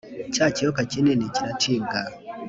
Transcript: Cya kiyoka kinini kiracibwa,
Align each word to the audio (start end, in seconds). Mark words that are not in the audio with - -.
Cya 0.33 0.45
kiyoka 0.55 0.81
kinini 0.91 1.25
kiracibwa, 1.35 1.99